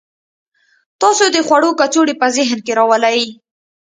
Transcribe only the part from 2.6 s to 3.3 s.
کې راولئ